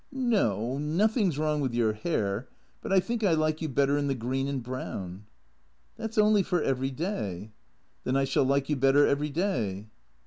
[0.11, 2.47] "No, nothing 's wrong with your hair,
[2.81, 5.25] but I think I like you better in the green and brown
[5.97, 7.51] ""That 's only for every day.""
[8.03, 9.89] Then I shall like you better every day."